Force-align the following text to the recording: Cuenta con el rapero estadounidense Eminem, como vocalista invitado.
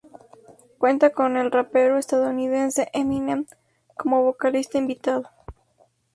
Cuenta 0.79 1.11
con 1.11 1.37
el 1.37 1.51
rapero 1.51 1.99
estadounidense 1.99 2.89
Eminem, 2.91 3.45
como 3.95 4.23
vocalista 4.23 4.79
invitado. 4.79 5.29